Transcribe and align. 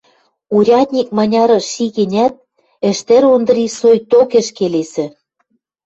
Урядник 0.55 1.07
маняры 1.17 1.57
ши 1.71 1.85
гӹнят, 1.97 2.33
Ӹштӹр 2.89 3.23
Ондри 3.33 3.65
соикток 3.77 4.31
ӹш 4.41 4.47
келесӹ. 4.57 5.05